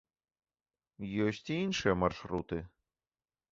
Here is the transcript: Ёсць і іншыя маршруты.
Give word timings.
Ёсць 1.25 1.43
і 1.53 1.59
іншыя 1.67 1.95
маршруты. 2.07 2.57